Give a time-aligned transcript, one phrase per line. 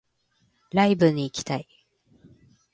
[0.73, 1.67] ライブ行きたい